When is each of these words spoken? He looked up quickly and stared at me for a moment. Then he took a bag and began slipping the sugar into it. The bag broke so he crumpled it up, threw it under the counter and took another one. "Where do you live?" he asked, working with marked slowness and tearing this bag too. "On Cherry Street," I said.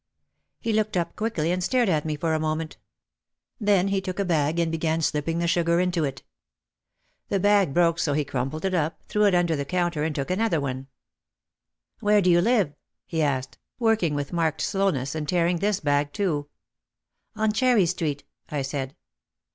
He 0.59 0.73
looked 0.73 0.97
up 0.97 1.15
quickly 1.15 1.51
and 1.51 1.63
stared 1.63 1.87
at 1.87 2.05
me 2.05 2.15
for 2.15 2.33
a 2.33 2.39
moment. 2.39 2.77
Then 3.59 3.89
he 3.89 4.01
took 4.01 4.17
a 4.17 4.25
bag 4.25 4.57
and 4.57 4.71
began 4.71 5.03
slipping 5.03 5.37
the 5.37 5.47
sugar 5.47 5.79
into 5.79 6.03
it. 6.03 6.23
The 7.29 7.39
bag 7.39 7.71
broke 7.71 7.99
so 7.99 8.13
he 8.13 8.25
crumpled 8.25 8.65
it 8.65 8.73
up, 8.73 9.03
threw 9.07 9.25
it 9.25 9.35
under 9.35 9.55
the 9.55 9.63
counter 9.63 10.03
and 10.03 10.15
took 10.15 10.31
another 10.31 10.59
one. 10.59 10.87
"Where 11.99 12.19
do 12.19 12.31
you 12.31 12.41
live?" 12.41 12.73
he 13.05 13.21
asked, 13.21 13.59
working 13.77 14.15
with 14.15 14.33
marked 14.33 14.61
slowness 14.61 15.13
and 15.13 15.29
tearing 15.29 15.57
this 15.57 15.79
bag 15.79 16.13
too. 16.13 16.49
"On 17.35 17.51
Cherry 17.51 17.85
Street," 17.85 18.23
I 18.49 18.63
said. 18.63 18.95